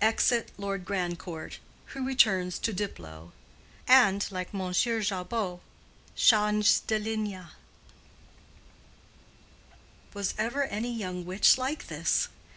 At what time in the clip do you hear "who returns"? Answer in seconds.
1.86-2.60